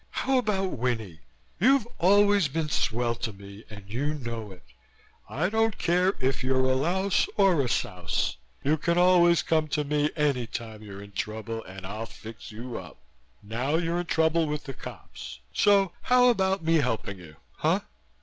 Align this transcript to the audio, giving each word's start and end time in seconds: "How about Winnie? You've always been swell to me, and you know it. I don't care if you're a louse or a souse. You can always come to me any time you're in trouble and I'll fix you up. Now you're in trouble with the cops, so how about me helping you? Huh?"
"How 0.09 0.39
about 0.39 0.71
Winnie? 0.79 1.19
You've 1.59 1.85
always 1.99 2.47
been 2.47 2.69
swell 2.69 3.13
to 3.13 3.31
me, 3.31 3.65
and 3.69 3.87
you 3.87 4.15
know 4.15 4.51
it. 4.51 4.63
I 5.29 5.47
don't 5.47 5.77
care 5.77 6.15
if 6.19 6.43
you're 6.43 6.65
a 6.67 6.73
louse 6.73 7.27
or 7.37 7.61
a 7.61 7.69
souse. 7.69 8.35
You 8.63 8.77
can 8.77 8.97
always 8.97 9.43
come 9.43 9.67
to 9.67 9.83
me 9.83 10.09
any 10.15 10.47
time 10.47 10.81
you're 10.81 11.03
in 11.03 11.11
trouble 11.11 11.63
and 11.65 11.85
I'll 11.85 12.07
fix 12.07 12.51
you 12.51 12.79
up. 12.79 12.97
Now 13.43 13.75
you're 13.75 13.99
in 13.99 14.07
trouble 14.07 14.47
with 14.47 14.63
the 14.63 14.73
cops, 14.73 15.37
so 15.53 15.91
how 16.01 16.29
about 16.29 16.63
me 16.63 16.77
helping 16.77 17.19
you? 17.19 17.35
Huh?" 17.57 17.81